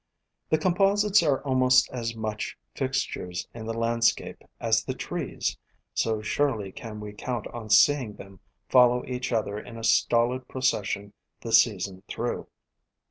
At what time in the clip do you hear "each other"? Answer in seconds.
9.05-9.59